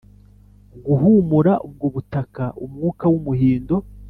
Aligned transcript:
guhumura 0.85 1.53
ubwo 1.67 1.85
butaka, 1.93 2.43
umwuka 2.65 3.03
wumuhindo, 3.11 3.75